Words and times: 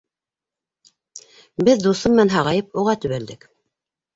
Беҙ 1.67 1.83
дуҫым 1.83 2.15
менән 2.15 2.33
һағайып, 2.37 2.73
уға 2.85 2.99
төбәлдек. 3.05 3.51